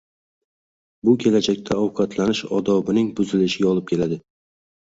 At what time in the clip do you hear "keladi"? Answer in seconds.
3.93-4.19